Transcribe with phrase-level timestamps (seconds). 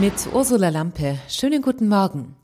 [0.00, 1.18] Mit Ursula Lampe.
[1.28, 2.36] Schönen guten Morgen.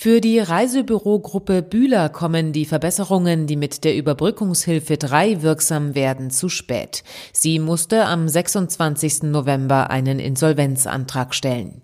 [0.00, 6.48] Für die Reisebürogruppe Bühler kommen die Verbesserungen, die mit der Überbrückungshilfe 3 wirksam werden, zu
[6.48, 7.02] spät.
[7.32, 9.24] Sie musste am 26.
[9.24, 11.82] November einen Insolvenzantrag stellen.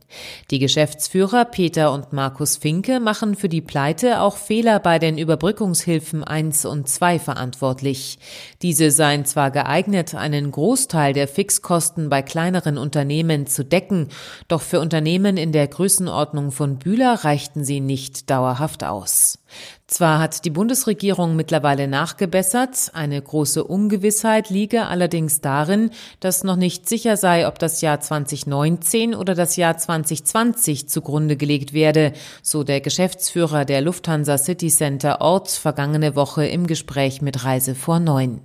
[0.52, 6.22] Die Geschäftsführer Peter und Markus Finke machen für die Pleite auch Fehler bei den Überbrückungshilfen
[6.22, 8.20] 1 und 2 verantwortlich.
[8.62, 14.06] Diese seien zwar geeignet, einen Großteil der Fixkosten bei kleineren Unternehmen zu decken,
[14.46, 19.38] doch für Unternehmen in der Größenordnung von Bühler reichten sie nicht nicht dauerhaft aus.
[19.86, 26.86] Zwar hat die Bundesregierung mittlerweile nachgebessert, eine große Ungewissheit liege allerdings darin, dass noch nicht
[26.88, 32.80] sicher sei, ob das Jahr 2019 oder das Jahr 2020 zugrunde gelegt werde, so der
[32.80, 38.40] Geschäftsführer der Lufthansa City Center Ort vergangene Woche im Gespräch mit Reise vor Neun.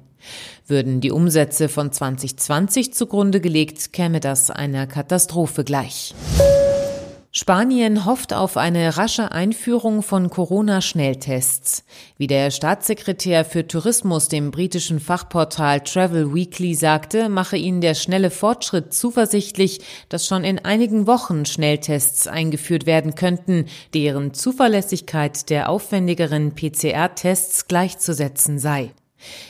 [0.68, 6.14] Würden die Umsätze von 2020 zugrunde gelegt, käme das einer Katastrophe gleich.
[7.42, 11.86] Spanien hofft auf eine rasche Einführung von Corona-Schnelltests.
[12.18, 18.30] Wie der Staatssekretär für Tourismus dem britischen Fachportal Travel Weekly sagte, mache ihn der schnelle
[18.30, 19.80] Fortschritt zuversichtlich,
[20.10, 28.60] dass schon in einigen Wochen Schnelltests eingeführt werden könnten, deren Zuverlässigkeit der aufwendigeren PCR-Tests gleichzusetzen
[28.60, 28.92] sei.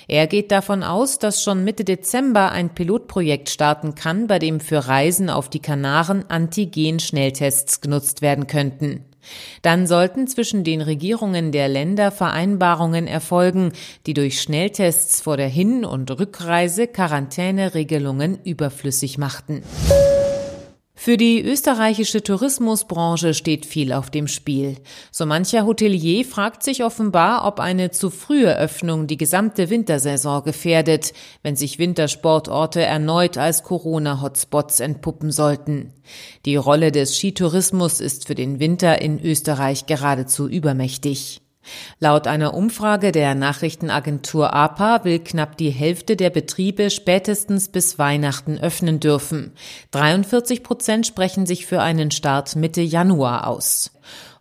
[0.07, 4.87] Er geht davon aus, dass schon Mitte Dezember ein Pilotprojekt starten kann, bei dem für
[4.87, 9.05] Reisen auf die Kanaren Antigen-Schnelltests genutzt werden könnten.
[9.61, 13.73] Dann sollten zwischen den Regierungen der Länder Vereinbarungen erfolgen,
[14.05, 19.63] die durch Schnelltests vor der Hin- und Rückreise Quarantäneregelungen überflüssig machten.
[21.01, 24.75] Für die österreichische Tourismusbranche steht viel auf dem Spiel.
[25.13, 31.13] So mancher Hotelier fragt sich offenbar, ob eine zu frühe Öffnung die gesamte Wintersaison gefährdet,
[31.41, 35.93] wenn sich Wintersportorte erneut als Corona-Hotspots entpuppen sollten.
[36.45, 41.39] Die Rolle des Skitourismus ist für den Winter in Österreich geradezu übermächtig.
[41.99, 48.57] Laut einer Umfrage der Nachrichtenagentur APA will knapp die Hälfte der Betriebe spätestens bis Weihnachten
[48.59, 49.53] öffnen dürfen.
[49.91, 53.91] 43 Prozent sprechen sich für einen Start Mitte Januar aus.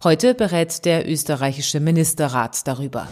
[0.04, 3.08] Heute berät der österreichische Ministerrat darüber.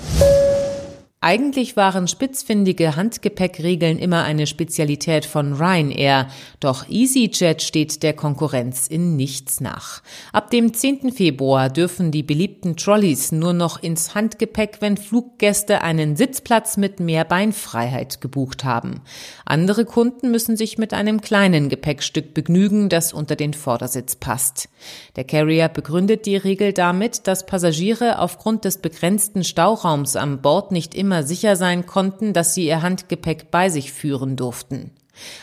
[1.22, 6.28] Eigentlich waren spitzfindige Handgepäckregeln immer eine Spezialität von Ryanair,
[6.60, 10.02] doch EasyJet steht der Konkurrenz in nichts nach.
[10.34, 11.12] Ab dem 10.
[11.12, 17.24] Februar dürfen die beliebten Trolleys nur noch ins Handgepäck, wenn Fluggäste einen Sitzplatz mit mehr
[17.24, 19.00] Beinfreiheit gebucht haben.
[19.46, 24.68] Andere Kunden müssen sich mit einem kleinen Gepäckstück begnügen, das unter den Vordersitz passt.
[25.16, 30.94] Der Carrier begründet die Regel damit, dass Passagiere aufgrund des begrenzten Stauraums am Bord nicht
[30.94, 34.90] immer immer sicher sein konnten, dass sie ihr Handgepäck bei sich führen durften.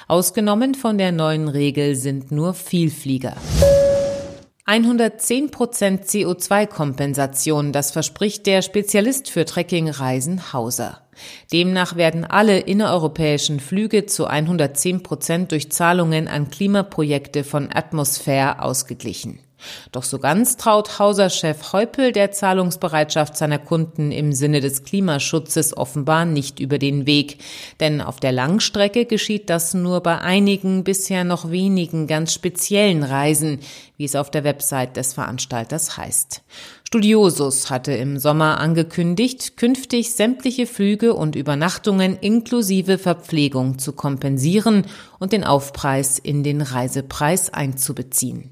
[0.08, 3.36] Ausgenommen von der neuen Regel sind nur Vielflieger.
[4.68, 5.50] 110%
[6.06, 11.02] CO2-Kompensation, das verspricht der Spezialist für Trekkingreisen Hauser.
[11.52, 19.40] Demnach werden alle innereuropäischen Flüge zu 110% durch Zahlungen an Klimaprojekte von Atmosphäre ausgeglichen.
[19.92, 26.26] Doch so ganz traut Hauser-Chef Heupel der Zahlungsbereitschaft seiner Kunden im Sinne des Klimaschutzes offenbar
[26.26, 27.40] nicht über den Weg.
[27.80, 33.60] Denn auf der Langstrecke geschieht das nur bei einigen bisher noch wenigen ganz speziellen Reisen,
[33.98, 36.42] wie es auf der Website des Veranstalters heißt.
[36.94, 44.86] Studiosus hatte im Sommer angekündigt, künftig sämtliche Flüge und Übernachtungen inklusive Verpflegung zu kompensieren
[45.20, 48.52] und den Aufpreis in den Reisepreis einzubeziehen.